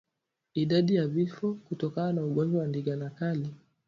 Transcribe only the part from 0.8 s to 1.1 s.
ya